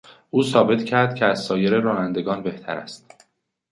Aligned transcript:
او 0.29 0.43
ثابت 0.43 0.85
کرد 0.85 1.15
که 1.15 1.25
از 1.25 1.39
سایر 1.43 1.79
رانندگان 1.79 2.43
بهتر 2.43 2.77
است. 2.77 3.27